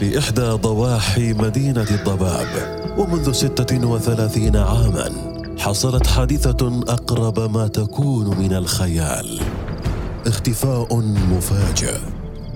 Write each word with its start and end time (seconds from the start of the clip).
في 0.00 0.18
إحدى 0.18 0.42
ضواحي 0.42 1.32
مدينة 1.32 1.86
الضباب 1.90 2.46
ومنذ 2.98 3.32
ستة 3.32 3.86
وثلاثين 3.86 4.56
عاما 4.56 5.10
حصلت 5.58 6.06
حادثة 6.06 6.80
أقرب 6.88 7.40
ما 7.40 7.66
تكون 7.66 8.38
من 8.38 8.52
الخيال. 8.52 9.40
اختفاء 10.26 10.96
مفاجئ. 11.32 11.98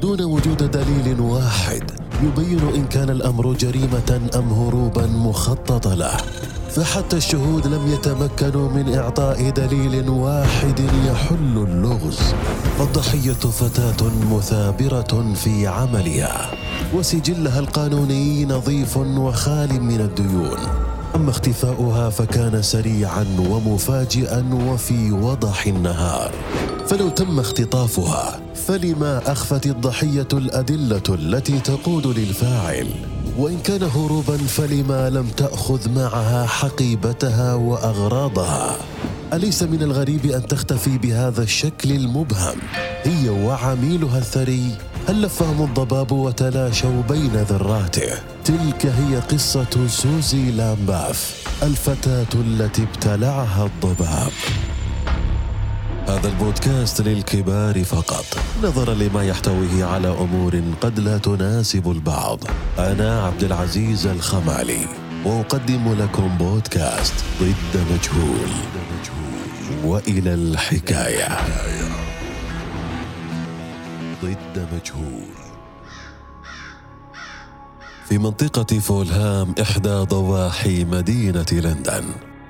دون 0.03 0.23
وجود 0.23 0.71
دليل 0.71 1.21
واحد 1.21 1.91
يبين 2.23 2.61
إن 2.75 2.85
كان 2.85 3.11
الأمر 3.11 3.53
جريمة 3.53 4.21
أم 4.37 4.53
هروبا 4.53 5.07
مخطط 5.07 5.89
له. 5.89 6.17
فحتى 6.75 7.17
الشهود 7.17 7.67
لم 7.67 7.93
يتمكنوا 7.93 8.69
من 8.69 8.95
إعطاء 8.95 9.51
دليل 9.51 10.09
واحد 10.09 10.81
يحل 10.81 11.67
اللغز. 11.69 12.19
فالضحية 12.79 13.33
فتاة 13.33 14.11
مثابرة 14.33 15.35
في 15.35 15.67
عملها. 15.67 16.51
وسجلها 16.95 17.59
القانوني 17.59 18.45
نظيف 18.45 18.97
وخال 18.97 19.83
من 19.83 20.01
الديون. 20.01 20.59
أما 21.15 21.31
اختفاؤها 21.31 22.11
فكان 22.11 22.63
سريعا 22.63 23.27
ومفاجئا 23.39 24.45
وفي 24.69 25.13
وضح 25.13 25.67
النهار. 25.67 26.31
فلو 26.87 27.09
تم 27.09 27.41
اختطافها 27.41 28.41
فلما 28.55 29.33
أخفت 29.33 29.67
الضحية 29.67 30.29
الأدلة 30.33 31.03
التي 31.09 31.61
تقود 31.61 32.07
للفاعل؟ 32.07 33.14
وإن 33.39 33.59
كان 33.59 33.83
هروبا 33.83 34.37
فلما 34.37 35.11
لم 35.11 35.27
تأخذ 35.27 35.91
معها 35.91 36.47
حقيبتها 36.47 37.55
وأغراضها. 37.55 38.77
أليس 39.33 39.63
من 39.63 39.83
الغريب 39.83 40.27
أن 40.27 40.47
تختفي 40.47 40.99
بهذا 40.99 41.43
الشكل 41.43 41.93
المبهم؟ 41.93 42.59
هي 43.03 43.29
وعميلها 43.29 44.19
الثري 44.19 44.77
هل 45.09 45.23
لفهم 45.23 45.65
الضباب 45.65 46.13
وتلاشوا 46.13 47.03
بين 47.09 47.33
ذراته. 47.33 48.19
تلك 48.45 48.87
هي 48.87 49.17
قصة 49.17 49.87
سوزي 49.87 50.51
لامباف 50.51 51.45
الفتاة 51.63 52.35
التي 52.35 52.83
ابتلعها 52.83 53.67
الضباب. 53.67 54.33
هذا 56.09 56.29
البودكاست 56.29 57.01
للكبار 57.01 57.85
فقط. 57.85 58.25
نظرا 58.63 58.95
لما 58.95 59.25
يحتويه 59.25 59.85
على 59.85 60.09
أمور 60.09 60.63
قد 60.81 61.01
لا 61.01 61.19
تناسب 61.19 61.91
البعض. 61.91 62.39
أنا 62.79 63.23
عبد 63.27 63.45
العزيز 63.45 64.07
الخمالي. 64.07 64.87
واقدم 65.25 65.93
لكم 65.93 66.39
بودكاست 66.39 67.15
ضد 67.41 67.87
مجهول. 67.93 68.51
وإلى 69.85 70.35
الحكاية. 70.35 71.29
ضد 74.23 74.69
مجهول. 74.73 75.35
في 78.09 78.19
منطقة 78.19 78.79
فولهام 78.79 79.55
إحدى 79.63 79.95
ضواحي 79.95 80.85
مدينة 80.85 81.47
لندن. 81.53 82.05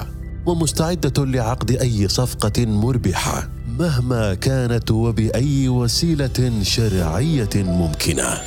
ومستعدة 0.46 1.24
لعقد 1.24 1.70
أي 1.70 2.08
صفقة 2.08 2.66
مربحة. 2.66 3.48
مهما 3.78 4.34
كانت 4.34 4.90
وبأي 4.90 5.68
وسيلة 5.68 6.62
شرعية 6.62 7.50
ممكنة. 7.54 8.42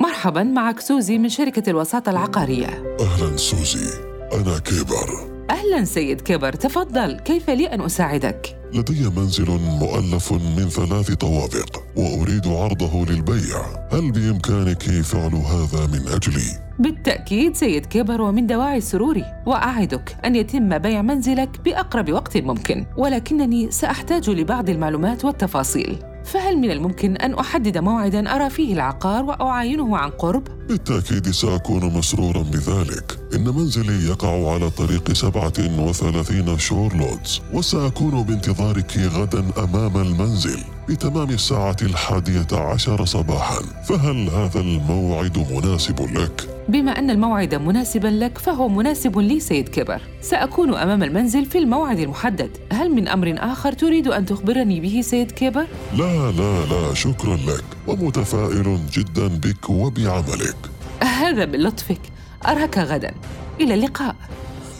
مرحبا 0.00 0.42
معك 0.42 0.80
سوزي 0.80 1.18
من 1.18 1.28
شركة 1.28 1.70
الوساطة 1.70 2.10
العقارية. 2.10 2.96
أهلا 3.00 3.36
سوزي 3.36 3.90
أنا 4.32 4.58
كيبر. 4.58 5.27
أهلا 5.50 5.84
سيد 5.84 6.20
كبر 6.20 6.52
تفضل 6.52 7.20
كيف 7.20 7.50
لي 7.50 7.66
أن 7.66 7.80
أساعدك؟ 7.80 8.58
لدي 8.74 9.08
منزل 9.16 9.50
مؤلف 9.60 10.32
من 10.32 10.68
ثلاث 10.68 11.12
طوابق 11.12 11.82
وأريد 11.96 12.46
عرضه 12.46 13.04
للبيع 13.04 13.56
هل 13.92 14.10
بإمكانك 14.10 14.82
فعل 14.82 15.34
هذا 15.34 15.86
من 15.86 16.08
أجلي؟ 16.08 16.68
بالتأكيد 16.78 17.56
سيد 17.56 17.86
كبر 17.86 18.20
ومن 18.20 18.46
دواعي 18.46 18.80
سروري 18.80 19.24
وأعدك 19.46 20.16
أن 20.24 20.36
يتم 20.36 20.78
بيع 20.78 21.02
منزلك 21.02 21.60
بأقرب 21.64 22.12
وقت 22.12 22.36
ممكن 22.36 22.86
ولكنني 22.96 23.70
سأحتاج 23.70 24.30
لبعض 24.30 24.70
المعلومات 24.70 25.24
والتفاصيل 25.24 25.98
فهل 26.24 26.58
من 26.58 26.70
الممكن 26.70 27.16
أن 27.16 27.34
أحدد 27.34 27.78
موعداً 27.78 28.34
أرى 28.34 28.50
فيه 28.50 28.74
العقار 28.74 29.24
وأعاينه 29.24 29.96
عن 29.96 30.10
قرب؟ 30.10 30.57
بالتأكيد 30.68 31.30
سأكون 31.30 31.84
مسرورا 31.84 32.42
بذلك. 32.42 33.18
إن 33.34 33.44
منزلي 33.54 34.08
يقع 34.08 34.52
على 34.52 34.70
طريق 34.70 35.12
37 35.12 36.58
شور 36.58 36.96
لودز 36.96 37.40
وسأكون 37.52 38.22
بانتظارك 38.22 38.98
غدا 38.98 39.44
أمام 39.64 39.96
المنزل 39.96 40.58
بتمام 40.88 41.30
الساعة 41.30 41.76
الحادية 41.82 42.46
عشر 42.52 43.04
صباحا. 43.04 43.60
فهل 43.88 44.28
هذا 44.30 44.60
الموعد 44.60 45.38
مناسب 45.52 46.00
لك؟ 46.00 46.48
بما 46.68 46.98
أن 46.98 47.10
الموعد 47.10 47.54
مناسبا 47.54 48.08
لك 48.08 48.38
فهو 48.38 48.68
مناسب 48.68 49.18
لي 49.18 49.40
سيد 49.40 49.68
كبر. 49.68 50.00
سأكون 50.20 50.74
أمام 50.74 51.02
المنزل 51.02 51.44
في 51.44 51.58
الموعد 51.58 51.98
المحدد. 51.98 52.50
هل 52.72 52.90
من 52.94 53.08
أمر 53.08 53.34
آخر 53.38 53.72
تريد 53.72 54.08
أن 54.08 54.26
تخبرني 54.26 54.80
به 54.80 55.00
سيد 55.00 55.30
كبر؟ 55.30 55.66
لا 55.96 56.32
لا 56.32 56.66
لا 56.66 56.94
شكرا 56.94 57.36
لك. 57.36 57.77
ومتفائل 57.88 58.80
جدا 58.92 59.26
بك 59.26 59.70
وبعملك. 59.70 60.56
هذا 61.02 61.46
من 61.46 61.62
لطفك 61.62 62.00
أراك 62.46 62.78
غدا. 62.78 63.14
إلى 63.60 63.74
اللقاء. 63.74 64.16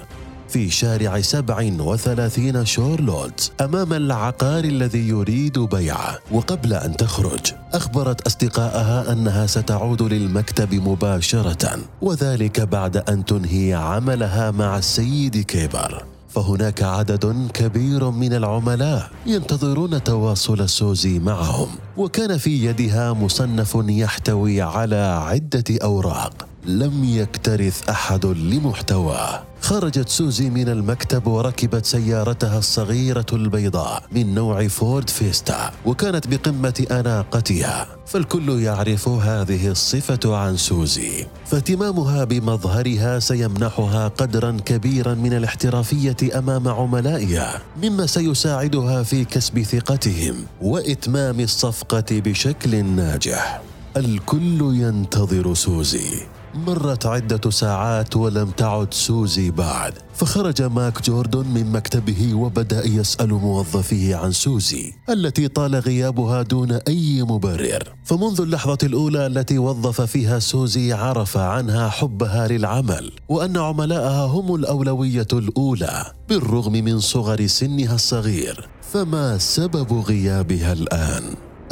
في 0.54 0.70
شارع 0.70 1.22
37 1.22 2.66
شورلوتز 2.66 3.52
أمام 3.62 3.94
العقار 3.94 4.64
الذي 4.64 5.08
يريد 5.08 5.60
بيعه 5.60 6.20
وقبل 6.32 6.74
أن 6.74 6.98
تخرج 6.98 7.54
أخبرت 7.74 8.22
أصدقائها 8.28 9.12
أنها 9.12 9.46
ستعود 9.46 10.02
للمكتب 10.02 10.74
مباشرة 10.74 11.80
وذلك 12.02 12.62
بعد 12.62 12.98
أن 12.98 13.26
تنهي 13.26 13.74
عملها 13.74 14.52
مع 14.52 14.78
السيد 14.78 15.38
كيبر. 15.38 16.06
فهناك 16.30 16.84
عدد 16.84 17.50
كبير 17.54 18.10
من 18.10 18.34
العملاء 18.34 19.10
ينتظرون 19.26 20.04
تواصل 20.04 20.70
سوزي 20.70 21.20
معهم 21.20 21.68
وكان 21.98 22.38
في 22.38 22.66
يدها 22.66 23.14
مصنف 23.14 23.78
يحتوي 23.88 24.62
على 24.62 25.22
عدة 25.26 25.64
أوراق. 25.84 26.53
لم 26.66 27.04
يكترث 27.04 27.90
أحد 27.90 28.26
لمحتواه 28.26 29.44
خرجت 29.62 30.10
سوزي 30.10 30.50
من 30.50 30.70
المكتب 30.70 31.28
وركبت 31.28 31.86
سيارتها 31.86 32.58
الصغيرة 32.58 33.26
البيضاء 33.34 34.04
من 34.12 34.36
نوع 34.36 34.68
فورد 34.68 35.10
فيستا 35.10 35.72
وكانت 35.86 36.28
بقمة 36.28 36.86
أناقتها. 36.92 37.88
فالكل 38.06 38.50
يعرف 38.62 39.08
هذه 39.08 39.68
الصفة 39.68 40.36
عن 40.38 40.58
سوزي. 40.58 41.28
فاهتمامها 41.46 42.24
بمظهرها 42.24 43.20
سيمنحها 43.20 44.08
قدرا 44.08 44.58
كبيرا 44.66 45.14
من 45.14 45.34
الاحترافية 45.34 46.18
أمام 46.38 46.68
عملائها 46.68 47.62
مما 47.84 48.06
سيساعدها 48.06 49.04
في 49.04 49.26
كسب 49.26 49.62
ثقتهم 49.62 50.36
وإتمام 50.62 51.40
الصفقة 51.40 52.06
بشكل 52.12 52.86
ناجح. 52.86 53.62
الكل 53.98 54.60
ينتظر 54.62 55.54
سوزي. 55.54 56.33
مرت 56.56 57.06
عدة 57.06 57.50
ساعات 57.52 58.16
ولم 58.16 58.50
تعد 58.50 58.94
سوزي 58.94 59.52
بعد 59.52 59.94
فخرج 60.16 60.62
ماك 60.62 61.02
جوردون 61.02 61.48
من 61.48 61.72
مكتبه 61.72 62.34
وبدأ 62.34 62.88
يسأل 62.88 63.34
موظفيه 63.34 64.16
عن 64.16 64.32
سوزي 64.32 64.94
التي 65.10 65.48
طال 65.48 65.76
غيابها 65.76 66.42
دون 66.42 66.72
أي 66.72 67.24
مبرر 67.24 67.94
فمنذ 68.04 68.42
اللحظة 68.42 68.78
الأولى 68.84 69.28
التي 69.28 69.58
وظف 69.58 70.02
فيها 70.02 70.40
سوزي 70.40 70.94
عرف 70.94 71.38
عنها 71.38 71.90
حبها 71.90 72.48
للعمل 72.48 73.12
وأن 73.30 73.58
عملاءها 73.58 74.26
هم 74.26 74.56
الأولوية 74.56 75.28
الأولى 75.34 76.12
بالرغم 76.30 76.72
من 76.74 77.00
صغر 77.00 77.48
سنها 77.48 77.96
الصغير 77.96 78.70
فما 78.94 79.38
سبب 79.38 79.94
غيابها 79.94 80.74
الآن؟ 80.74 81.24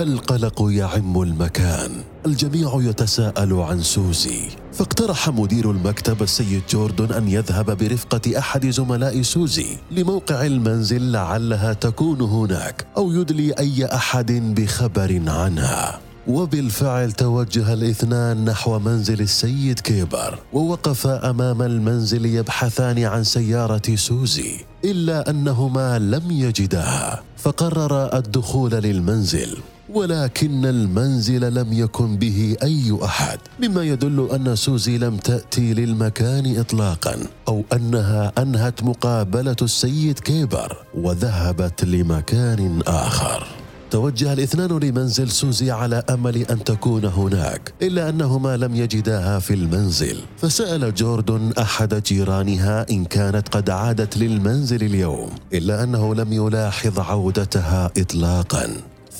القلق 0.01 0.67
يعم 0.69 1.21
المكان. 1.21 1.91
الجميع 2.25 2.79
يتساءل 2.81 3.53
عن 3.53 3.81
سوزي. 3.81 4.39
فاقترح 4.73 5.29
مدير 5.29 5.71
المكتب 5.71 6.21
السيد 6.21 6.61
جوردون 6.69 7.11
أن 7.11 7.27
يذهب 7.27 7.77
برفقة 7.77 8.39
أحد 8.39 8.67
زملاء 8.67 9.21
سوزي 9.21 9.77
لموقع 9.91 10.45
المنزل 10.45 11.11
لعلها 11.11 11.73
تكون 11.73 12.21
هناك 12.21 12.85
أو 12.97 13.11
يدلي 13.11 13.53
أي 13.59 13.85
أحد 13.85 14.31
بخبر 14.31 15.21
عنها. 15.27 15.99
وبالفعل 16.27 17.11
توجه 17.11 17.73
الاثنان 17.73 18.45
نحو 18.45 18.79
منزل 18.79 19.21
السيد 19.21 19.79
كيبر 19.79 20.39
ووقفا 20.53 21.29
أمام 21.29 21.61
المنزل 21.61 22.25
يبحثان 22.25 23.03
عن 23.03 23.23
سيارة 23.23 23.95
سوزي 23.95 24.51
إلا 24.85 25.29
أنهما 25.29 25.99
لم 25.99 26.31
يجداها 26.31 27.23
فقررا 27.37 28.17
الدخول 28.17 28.71
للمنزل. 28.71 29.57
ولكن 29.93 30.65
المنزل 30.65 31.53
لم 31.53 31.73
يكن 31.73 32.15
به 32.17 32.55
أي 32.63 32.97
أحد. 33.03 33.39
مما 33.59 33.83
يدل 33.83 34.29
أن 34.33 34.55
سوزي 34.55 34.97
لم 34.97 35.17
تأتي 35.17 35.73
للمكان 35.73 36.59
اطلاقا 36.59 37.15
أو 37.47 37.63
أنها 37.73 38.31
أنهت 38.37 38.83
مقابلة 38.83 39.55
السيد 39.61 40.19
كيبر 40.19 40.77
وذهبت 40.95 41.83
لمكان 41.85 42.81
آخر. 42.87 43.47
توجه 43.91 44.33
الاثنان 44.33 44.79
لمنزل 44.79 45.31
سوزي 45.31 45.71
على 45.71 46.03
أمل 46.09 46.37
أن 46.37 46.63
تكون 46.63 47.05
هناك 47.05 47.73
إلا 47.81 48.09
أنهما 48.09 48.57
لم 48.57 48.75
يجداها 48.75 49.39
في 49.39 49.53
المنزل. 49.53 50.17
فسأل 50.37 50.93
جوردون 50.93 51.53
أحد 51.53 52.03
جيرانها 52.03 52.85
إن 52.91 53.05
كانت 53.05 53.49
قد 53.49 53.69
عادت 53.69 54.17
للمنزل 54.17 54.83
اليوم 54.83 55.29
إلا 55.53 55.83
أنه 55.83 56.15
لم 56.15 56.33
يلاحظ 56.33 56.99
عودتها 56.99 57.91
اطلاقا. 57.97 58.67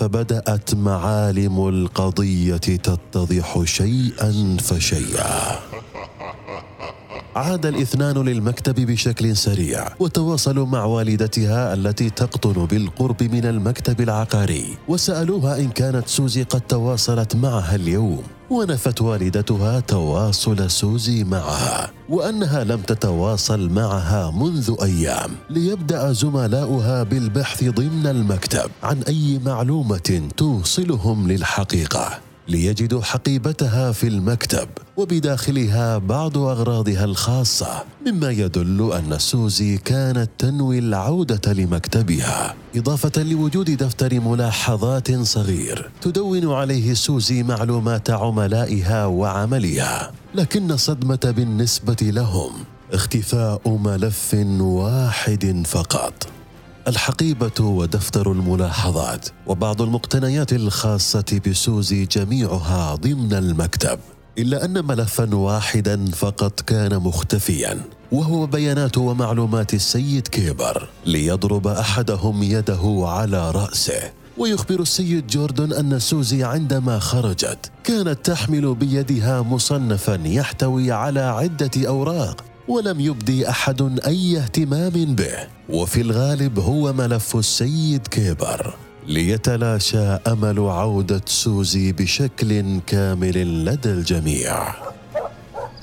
فبدأت 0.02 0.76
معالم 0.76 1.68
القضية 1.68 2.58
تتضح 2.58 3.64
شيئا 3.64 4.58
فشيئا. 4.60 5.60
عاد 7.36 7.66
الاثنان 7.66 8.18
للمكتب 8.18 8.76
بشكل 8.76 9.38
سريع 9.38 9.88
وتواصلوا 10.00 10.66
مع 10.66 10.84
والدتها 10.86 11.74
التي 11.74 12.10
تقطن 12.10 12.66
بالقرب 12.66 13.24
من 13.24 13.46
المكتب 13.46 14.02
العقاري 14.02 14.78
وسألوها 14.88 15.60
إن 15.60 15.70
كانت 15.70 16.08
سوزي 16.08 16.44
قد 16.44 16.62
تواصلت 16.62 17.36
معها 17.36 17.76
اليوم 17.76 18.24
ونفت 18.50 19.02
والدتها 19.02 19.80
تواصل 19.80 20.72
سوزي 20.72 21.24
معها 21.24 21.92
وأنها 22.10 22.64
لم 22.64 22.82
تتواصل 22.82 23.70
معها 23.70 24.32
منذ 24.32 24.76
أيام 24.82 25.32
ليبدأ 25.50 26.12
زملاؤها 26.14 27.04
بالبحث 27.04 27.64
ضمن 27.64 28.08
المكتب 28.08 28.72
عن 28.84 29.02
أي 29.08 29.40
معلومة 29.46 30.30
توصلهم 30.38 31.32
للحقيقة. 31.32 32.31
ليجدوا 32.48 33.02
حقيبتها 33.02 33.92
في 33.92 34.08
المكتب 34.08 34.68
وبداخلها 34.98 35.98
بعض 35.98 36.38
أغراضها 36.38 37.06
الخاصة 37.06 37.84
مما 38.08 38.30
يدل 38.30 38.92
أن 38.94 39.20
سوزي 39.20 39.78
كانت 39.78 40.30
تنوي 40.38 40.80
العودة 40.80 41.54
لمكتبها 41.54 42.56
إضافة 42.76 43.24
لوجود 43.24 43.72
دفتر 43.72 44.20
ملاحظات 44.20 45.22
صغير 45.22 45.92
تدون 46.02 46.52
عليه 46.52 46.94
سوزي 46.94 47.44
معلومات 47.44 48.10
عملائها 48.10 49.06
وعملها 49.06 50.12
لكن 50.36 50.72
الصدمه 50.72 51.34
بالنسبة 51.38 51.98
لهم 52.02 52.52
اختفاء 52.94 53.70
ملف 53.70 54.36
واحد 54.60 55.64
فقط. 55.68 56.41
الحقيبة 56.88 57.60
ودفتر 57.60 58.32
الملاحظات 58.32 59.30
وبعض 59.48 59.82
المقتنيات 59.82 60.54
الخاصة 60.54 61.42
بسوزي 61.48 62.06
جميعها 62.06 62.96
ضمن 62.96 63.34
المكتب. 63.34 64.00
إلا 64.38 64.66
أن 64.66 64.86
ملفا 64.86 65.36
واحدا 65.36 66.06
فقط 66.06 66.62
كان 66.62 66.98
مختفيا 66.98 67.78
وهو 68.12 68.46
بيانات 68.46 68.98
ومعلومات 68.98 69.74
السيد 69.74 70.28
كيبر 70.28 70.90
ليضرب 71.06 71.68
أحدهم 71.68 72.44
يده 72.44 73.04
على 73.08 73.52
رأسه. 73.52 74.02
ويخبر 74.38 74.80
السيد 74.80 75.28
جوردون 75.28 75.74
أن 75.74 76.00
سوزي 76.00 76.44
عندما 76.44 77.00
خرجت 77.00 77.72
كانت 77.84 78.26
تحمل 78.26 78.76
بيدها 78.76 79.42
مصنفا 79.42 80.20
يحتوي 80.26 80.92
على 80.92 81.20
عدة 81.20 81.88
أوراق 81.88 82.44
ولم 82.68 83.00
يبدي 83.00 83.50
أحد 83.50 84.00
أي 84.08 84.38
اهتمام 84.38 85.16
به. 85.16 85.48
وفي 85.72 86.02
الغالب 86.02 86.60
هو 86.60 86.94
ملف 86.94 87.36
السيد 87.36 88.08
كيبر 88.08 88.74
ليتلاشى 89.08 90.00
أمل 90.00 90.60
عودة 90.60 91.22
سوزي 91.26 91.92
بشكل 91.92 92.80
كامل 92.88 93.66
لدى 93.66 93.90
الجميع. 93.90 94.76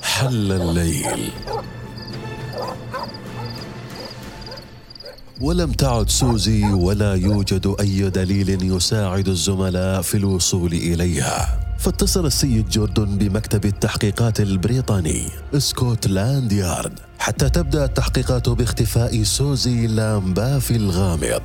حل 0.01 0.51
الليل. 0.51 1.31
ولم 5.41 5.71
تعد 5.71 6.09
سوزي 6.09 6.65
ولا 6.65 7.13
يوجد 7.15 7.75
أي 7.79 8.09
دليل 8.09 8.75
يساعد 8.75 9.27
الزملاء 9.27 10.01
في 10.01 10.17
الوصول 10.17 10.73
إليها. 10.73 11.59
فاتصل 11.79 12.25
السيد 12.25 12.69
جوردون 12.69 13.17
بمكتب 13.17 13.65
التحقيقات 13.65 14.39
البريطاني 14.39 15.25
سكوتلاند 15.57 16.51
يارد. 16.51 17.08
حتى 17.19 17.49
تبدأ 17.49 17.85
التحقيقات 17.85 18.49
باختفاء 18.49 19.23
سوزي 19.23 19.87
لامباف 19.87 20.75
الغامض 20.75 21.41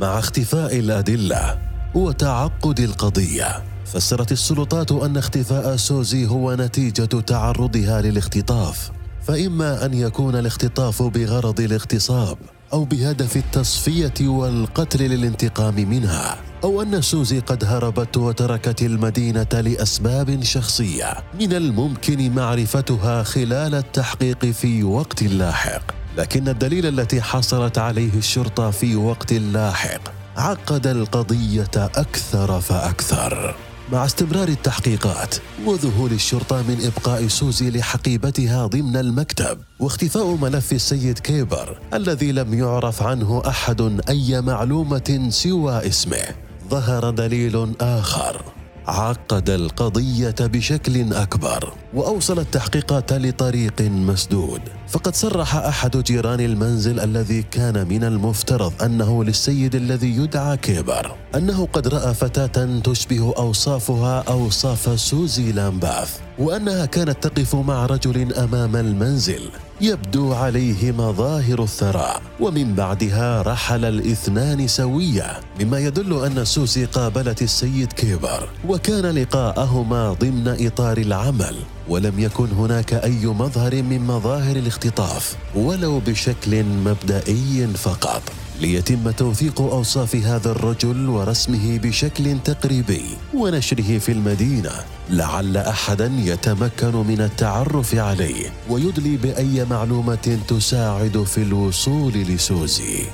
مع 0.00 0.18
اختفاء 0.18 0.78
الأدلة 0.78 1.58
وتعقد 1.94 2.80
القضية. 2.80 3.62
فسرت 3.86 4.32
السلطات 4.32 4.92
أن 4.92 5.16
اختفاء 5.16 5.76
سوزي 5.76 6.26
هو 6.26 6.54
نتيجة 6.54 7.20
تعرضها 7.20 8.02
للاختطاف 8.02 8.90
فإما 9.22 9.86
أن 9.86 9.94
يكون 9.94 10.36
الاختطاف 10.36 11.02
بغرض 11.02 11.60
الاغتصاب 11.60 12.38
أو 12.74 12.84
بهدف 12.84 13.36
التصفية 13.36 14.28
والقتل 14.28 14.98
للانتقام 14.98 15.74
منها 15.74 16.36
أو 16.64 16.82
أن 16.82 17.02
سوزي 17.02 17.40
قد 17.40 17.64
هربت 17.64 18.16
وتركت 18.16 18.82
المدينة 18.82 19.46
لأسباب 19.52 20.42
شخصية. 20.42 21.14
من 21.40 21.52
الممكن 21.52 22.34
معرفتها 22.34 23.22
خلال 23.22 23.74
التحقيق 23.74 24.44
في 24.44 24.82
وقت 24.82 25.22
لاحق. 25.22 25.82
لكن 26.16 26.48
الدليل 26.48 26.86
التي 26.86 27.22
حصلت 27.22 27.78
عليه 27.78 28.14
الشرطة 28.18 28.70
في 28.70 28.96
وقت 28.96 29.32
لاحق 29.32 30.00
عقد 30.36 30.86
القضية 30.86 31.70
أكثر 31.76 32.60
فأكثر. 32.60 33.54
مع 33.92 34.04
استمرار 34.04 34.48
التحقيقات 34.48 35.34
وذهول 35.66 36.12
الشرطة 36.12 36.62
من 36.62 36.78
إبقاء 36.86 37.28
سوزي 37.28 37.70
لحقيبتها 37.70 38.66
ضمن 38.66 38.96
المكتب 38.96 39.58
واختفاء 39.80 40.36
ملف 40.36 40.72
السيد 40.72 41.18
كيبر 41.18 41.78
الذي 41.94 42.32
لم 42.32 42.54
يعرف 42.54 43.02
عنه 43.02 43.42
أحد 43.46 44.00
أي 44.08 44.40
معلومة 44.40 45.26
سوى 45.28 45.86
اسمه. 45.86 46.24
ظهر 46.70 47.10
دليل 47.10 47.74
آخر. 47.80 48.42
عقد 48.86 49.50
القضية 49.50 50.34
بشكل 50.40 51.12
أكبر. 51.12 51.83
وأوصل 51.94 52.38
التحقيقات 52.38 53.12
لطريق 53.12 53.80
مسدود. 53.80 54.60
فقد 54.88 55.14
صرح 55.14 55.56
أحد 55.56 55.96
جيران 55.96 56.40
المنزل 56.40 57.00
الذي 57.00 57.42
كان 57.42 57.88
من 57.88 58.04
المفترض 58.04 58.82
أنه 58.82 59.24
للسيد 59.24 59.74
الذي 59.74 60.16
يدعى 60.16 60.56
كيبر 60.56 61.14
أنه 61.34 61.68
قد 61.72 61.88
رأى 61.88 62.14
فتاة 62.14 62.80
تشبه 62.80 63.34
أوصافها 63.38 64.24
أوصاف 64.28 65.00
سوزي 65.00 65.52
لامباث 65.52 66.18
وأنها 66.38 66.86
كانت 66.86 67.26
تقف 67.26 67.54
مع 67.54 67.86
رجل 67.86 68.34
أمام 68.34 68.76
المنزل 68.76 69.50
يبدو 69.80 70.32
عليه 70.32 70.92
مظاهر 70.92 71.62
الثراء. 71.62 72.22
ومن 72.40 72.74
بعدها 72.74 73.42
رحل 73.42 73.84
الاثنان 73.84 74.68
سويا 74.68 75.40
مما 75.60 75.78
يدل 75.78 76.24
أن 76.24 76.44
سوزي 76.44 76.84
قابلت 76.84 77.42
السيد 77.42 77.92
كيبر 77.92 78.48
وكان 78.68 79.06
لقاءهما 79.06 80.12
ضمن 80.12 80.66
إطار 80.66 80.98
العمل. 80.98 81.56
ولم 81.88 82.20
يكن 82.20 82.50
هناك 82.50 82.94
أي 82.94 83.26
مظهر 83.26 83.82
من 83.82 84.00
مظاهر 84.00 84.56
الاختطاف 84.56 85.36
ولو 85.54 86.00
بشكل 86.00 86.64
مبدئي 86.64 87.66
فقط. 87.66 88.22
ليتم 88.60 89.10
توثيق 89.10 89.60
أوصاف 89.60 90.16
هذا 90.16 90.50
الرجل 90.50 91.08
ورسمه 91.08 91.78
بشكل 91.78 92.38
تقريبي 92.44 93.02
ونشره 93.34 93.98
في 93.98 94.12
المدينة 94.12 94.70
لعل 95.10 95.56
احدا 95.56 96.12
يتمكن 96.18 96.96
من 96.96 97.20
التعرف 97.20 97.94
عليه 97.94 98.52
ويدلي 98.70 99.16
بأي 99.16 99.64
معلومة 99.64 100.38
تساعد 100.48 101.22
في 101.22 101.38
الوصول 101.42 102.12
لسوزي. 102.12 103.04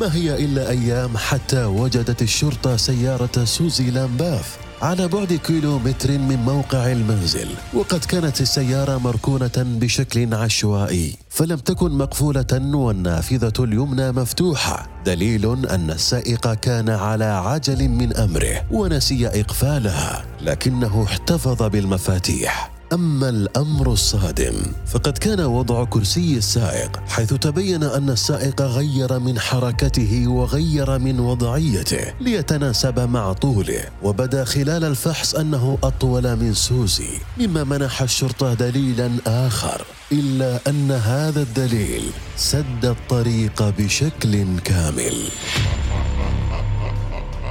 ما 0.00 0.14
هي 0.14 0.44
إلا 0.44 0.70
أيام 0.70 1.16
حتى 1.16 1.64
وجدت 1.64 2.22
الشرطة 2.22 2.76
سيارة 2.76 3.44
سوزي 3.44 3.90
لامباث 3.90 4.63
على 4.84 5.08
بعد 5.08 5.32
كيلومتر 5.32 6.10
من 6.10 6.36
موقع 6.36 6.92
المنزل 6.92 7.48
وقد 7.74 8.04
كانت 8.04 8.40
السيارة 8.40 8.98
مركونة 8.98 9.52
بشكل 9.56 10.34
عشوائي 10.34 11.16
فلم 11.28 11.56
تكن 11.56 11.90
مقفولة 11.90 12.74
والنافذة 12.74 13.52
اليمنى 13.58 14.12
مفتوحة. 14.12 14.88
دليل 15.06 15.66
أن 15.66 15.90
السائق 15.90 16.54
كان 16.54 16.90
على 16.90 17.24
عجل 17.24 17.88
من 17.88 18.16
أمره 18.16 18.64
ونسي 18.70 19.26
إقفالها 19.26 20.24
لكنه 20.40 21.04
احتفظ 21.04 21.62
بالمفاتيح. 21.62 22.73
أما 22.92 23.28
الأمر 23.28 23.92
الصادم 23.92 24.54
فقد 24.86 25.18
كان 25.18 25.40
وضع 25.40 25.84
كرسي 25.84 26.36
السائق 26.36 27.00
حيث 27.08 27.34
تبين 27.34 27.82
أن 27.82 28.10
السائق 28.10 28.62
غير 28.62 29.18
من 29.18 29.38
حركته 29.38 30.28
وغير 30.28 30.98
من 30.98 31.20
وضعيته 31.20 32.14
ليتناسب 32.20 33.00
مع 33.00 33.32
طوله 33.32 33.84
وبدا 34.02 34.44
خلال 34.44 34.84
الفحص 34.84 35.34
أنه 35.34 35.78
أطول 35.82 36.36
من 36.36 36.54
سوزي 36.54 37.10
مما 37.38 37.64
منح 37.64 38.02
الشرطة 38.02 38.54
دليلا 38.54 39.10
آخر 39.26 39.84
إلا 40.12 40.60
أن 40.68 40.90
هذا 40.90 41.42
الدليل 41.42 42.02
سد 42.36 42.84
الطريق 42.84 43.62
بشكل 43.78 44.58
كامل. 44.64 45.14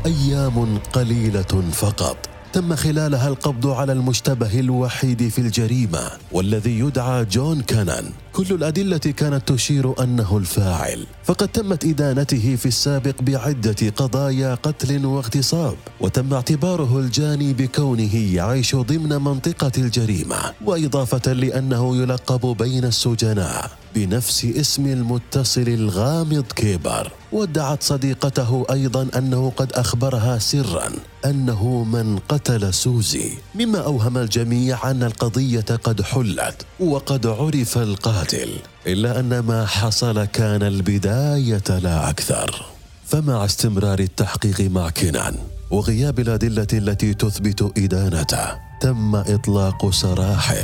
أيام 0.06 0.78
قليلة 0.94 1.63
فقط. 1.72 2.33
تم 2.54 2.76
خلالها 2.76 3.28
القبض 3.28 3.68
على 3.68 3.92
المشتبه 3.92 4.60
الوحيد 4.60 5.28
في 5.28 5.40
الجريمة 5.40 6.12
والذي 6.32 6.80
يدعى 6.80 7.26
جون 7.26 7.62
كانان. 7.62 8.06
كل 8.34 8.46
الأدلة 8.52 8.98
كانت 8.98 9.52
تشير 9.54 10.04
أنه 10.04 10.38
الفاعل. 10.38 11.06
فقد 11.24 11.48
تمت 11.48 11.86
إدانته 11.86 12.56
في 12.56 12.66
السابق 12.66 13.22
بعدة 13.22 13.90
قضايا 13.98 14.56
قتل 14.56 15.06
واغتصاب 15.06 15.76
وتم 16.00 16.34
اعتباره 16.34 17.00
الجاني 17.00 17.54
بكونه 17.54 18.16
يعيش 18.16 18.76
ضمن 18.76 19.10
منطقة 19.10 19.72
الجريمة 19.78 20.38
وإضافة 20.66 21.34
لأنه 21.34 21.98
يلقب 21.98 22.58
بين 22.58 22.86
السجناء 22.86 23.72
بنفس 23.96 24.46
اسم 24.46 24.86
المتصل 24.86 25.68
الغامض 25.68 26.46
كيبر. 26.56 27.12
وادعت 27.34 27.84
صديقته 27.84 28.66
أيضا 28.72 29.08
أنه 29.18 29.52
قد 29.58 29.72
أخبرها 29.74 30.38
سرا 30.40 30.90
أنه 31.25 31.84
من 31.84 32.20
قتل 32.30 32.74
سوزي. 32.74 33.32
مما 33.56 33.80
أوهم 33.80 34.18
الجميع 34.18 34.92
أن 34.92 35.04
القضية 35.04 35.66
قد 35.84 36.02
حلت 36.02 36.66
وقد 36.80 37.28
عرف 37.28 37.78
القاتل 37.78 38.50
إلا 38.88 39.20
أن 39.20 39.40
ما 39.40 39.66
حصل 39.66 40.25
كان 40.25 40.63
البداية 40.63 41.80
لا 41.80 42.10
أكثر. 42.10 42.66
فمع 43.06 43.46
استمرار 43.46 44.00
التحقيق 44.00 44.62
مع 44.62 44.90
كينان 44.90 45.36
وغياب 45.72 46.20
الأدلة 46.20 46.68
التي 46.74 47.13
تثبت 47.13 47.72
إدانته 47.78 48.48
تم 48.82 49.16
إطلاق 49.16 49.90
سراحه. 49.90 50.56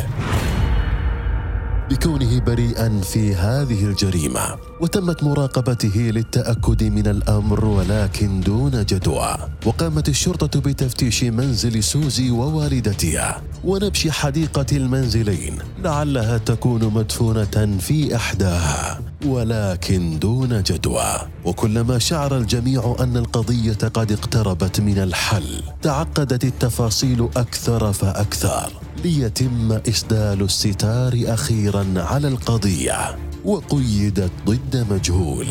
بكونه 1.90 2.40
بريئا 2.40 3.02
في 3.02 3.36
هذه 3.36 3.86
الجريمة 3.86 4.56
وتمت 4.82 5.24
مراقبته 5.24 6.00
للتأكد 6.00 6.84
من 6.84 7.08
الأمر 7.08 7.66
ولكن 7.66 8.42
دون 8.42 8.86
جدوى. 8.86 9.38
وقامت 9.66 10.10
الشرطة 10.10 10.60
بتفتيش 10.60 11.24
منزل 11.24 11.84
سوزي 11.84 12.32
ووالدتها. 12.32 13.42
ونبش 13.64 14.08
حديقة 14.08 14.66
المنزلين 14.72 15.58
لعلها 15.84 16.38
تكون 16.38 16.94
مدفونة 16.94 17.78
في 17.80 18.16
إحداها. 18.16 19.09
ولكن 19.26 20.20
دون 20.20 20.64
جدوى. 20.64 21.14
وكلما 21.46 22.00
شعر 22.00 22.38
الجميع 22.38 22.96
أن 23.00 23.18
القضية 23.18 23.74
قد 23.94 24.12
اقتربت 24.12 24.80
من 24.80 24.98
الحل 24.98 25.64
تعقدت 25.82 26.44
التفاصيل 26.44 27.30
أكثر 27.38 27.94
فأكثر 27.94 28.72
ليتم 29.04 29.72
إسدال 29.72 30.42
الستار 30.42 31.24
أخيرا 31.26 31.86
على 31.98 32.28
القضية 32.28 33.18
وقيدت 33.46 34.32
ضد 34.46 34.88
مجهول. 34.92 35.48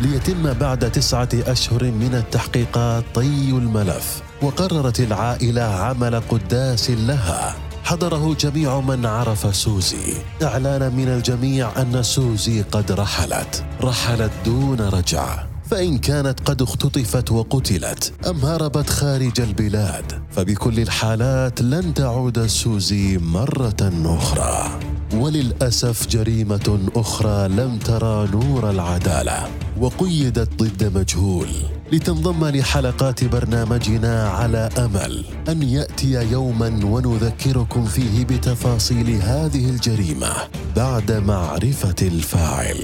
ليتم 0.00 0.52
بعد 0.52 0.92
تسعة 0.92 1.28
أشهر 1.34 1.84
من 1.84 2.14
التحقيقات 2.14 3.04
طي 3.14 3.50
الملف 3.50 4.22
وقررت 4.42 5.00
العائلة 5.00 5.62
عمل 5.62 6.20
قداس 6.20 6.90
لها. 6.90 7.67
حضره 7.88 8.34
جميع 8.34 8.80
من 8.80 9.06
عرف 9.06 9.56
سوزي. 9.56 10.14
اعلانا 10.42 10.88
من 10.88 11.08
الجميع 11.08 11.82
أن 11.82 12.02
سوزي 12.02 12.62
قد 12.62 12.92
رحلت. 12.92 13.64
رحلت 13.82 14.30
دون 14.44 14.80
رجعه 14.80 15.48
فإن 15.70 15.98
كانت 15.98 16.40
قد 16.40 16.62
اختطفت 16.62 17.32
وقتلت. 17.32 18.12
أم 18.28 18.36
هربت 18.36 18.90
خارج 18.90 19.40
البلاد. 19.40 20.22
فبكل 20.30 20.80
الحالات 20.80 21.62
لن 21.62 21.94
تعود 21.94 22.46
سوزي 22.46 23.18
مرة 23.18 23.92
أخرى. 24.04 24.87
وللأسف 25.14 26.06
جريمة 26.06 26.78
أخرى 26.96 27.48
لم 27.48 27.78
ترى 27.78 28.28
نور 28.32 28.70
العدالة 28.70 29.48
وقيدت 29.80 30.62
ضد 30.62 30.98
مجهول 30.98 31.48
لتنضم 31.92 32.46
لحلقات 32.46 33.24
برنامجنا 33.24 34.28
على 34.28 34.68
أمل 34.78 35.24
أن 35.48 35.62
يأتي 35.62 36.30
يوما 36.32 36.80
ونذكركم 36.84 37.84
فيه 37.84 38.24
بتفاصيل 38.24 39.10
هذه 39.10 39.70
الجريمة 39.70 40.32
بعد 40.76 41.12
معرفة 41.12 41.94
الفاعل 42.02 42.78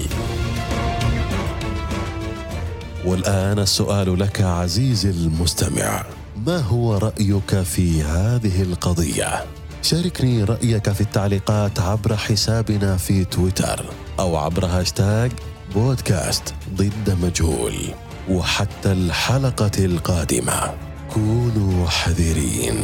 والآن 3.05 3.59
السؤال 3.59 4.19
لك 4.19 4.41
عزيزي 4.41 5.09
المستمع 5.09 6.05
ما 6.47 6.57
هو 6.57 6.97
رأيك 6.97 7.61
في 7.61 8.03
هذه 8.03 8.61
القضية؟ 8.61 9.45
شاركني 9.85 10.43
رأيك 10.43 10.89
في 10.89 11.01
التعليقات 11.01 11.79
عبر 11.79 12.15
حسابنا 12.17 12.97
في 12.97 13.25
تويتر 13.25 13.85
أو 14.19 14.37
عبر 14.37 14.65
هاشتاج 14.65 15.31
بودكاست 15.73 16.53
ضد 16.75 17.17
مجهول 17.23 17.73
وحتى 18.29 18.91
الحلقة 18.91 19.85
القادمة. 19.85 20.73
كونوا 21.13 21.87
حذرين. 21.87 22.75